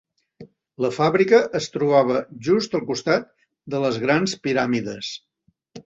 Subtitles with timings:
[0.85, 2.17] La fàbrica es trobava
[2.49, 3.31] just al costat
[3.75, 5.17] de les grans piràmides.